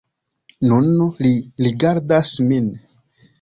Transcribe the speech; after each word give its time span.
Nun 0.71 0.87
li 1.25 1.29
rigardas 1.67 2.33
min! 2.49 2.73